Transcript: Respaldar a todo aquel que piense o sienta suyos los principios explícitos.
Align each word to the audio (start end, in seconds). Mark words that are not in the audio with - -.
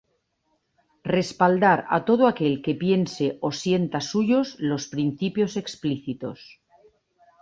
Respaldar 1.15 1.75
a 1.95 1.97
todo 2.09 2.23
aquel 2.27 2.53
que 2.65 2.77
piense 2.83 3.27
o 3.47 3.49
sienta 3.61 3.99
suyos 4.11 4.47
los 4.69 4.83
principios 4.93 5.51
explícitos. 5.63 6.39